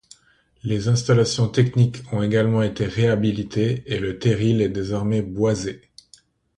Les 0.63 0.87
installations 0.87 1.47
techniques 1.47 2.01
ont 2.11 2.23
également 2.23 2.63
été 2.63 2.85
réhabilitées, 2.87 3.83
et 3.85 3.99
le 3.99 4.17
terril 4.17 4.59
est 4.59 4.67
désormais 4.69 5.21
boisé. 5.21 5.89